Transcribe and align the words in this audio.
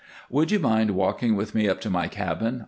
"Would 0.31 0.49
you 0.49 0.57
mind 0.57 0.95
walking 0.95 1.35
with 1.35 1.53
me 1.53 1.69
up 1.69 1.79
to 1.81 1.89
my 1.91 2.07
cabin?" 2.07 2.59